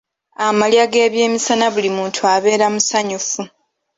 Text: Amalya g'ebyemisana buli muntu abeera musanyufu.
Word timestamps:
Amalya 0.47 0.83
g'ebyemisana 0.91 1.65
buli 1.73 1.89
muntu 1.97 2.19
abeera 2.33 2.65
musanyufu. 2.73 3.41